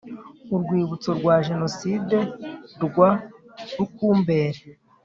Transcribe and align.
Urwibutso 0.55 1.09
rwa 1.19 1.35
Jenoside 1.47 2.17
rwa 2.83 3.09
Rukumberi. 3.77 4.61